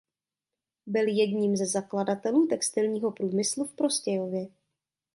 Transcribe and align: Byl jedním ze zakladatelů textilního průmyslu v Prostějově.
Byl 0.85 1.07
jedním 1.07 1.55
ze 1.57 1.65
zakladatelů 1.65 2.47
textilního 2.47 3.11
průmyslu 3.11 3.65
v 3.65 3.73
Prostějově. 3.73 4.47